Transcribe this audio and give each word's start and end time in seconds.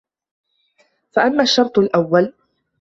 فَأَمَّا 1.11 1.41
الشَّرْطُ 1.43 1.79
الْأَوَّلُ 1.79 2.33